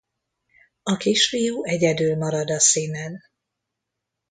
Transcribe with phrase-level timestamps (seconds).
[0.83, 3.21] A kisfiú egyedül marad a színen.